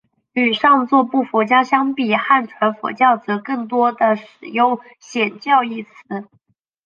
[0.33, 5.89] 与上座部佛教相比汉传佛教则更多地使用显教一词。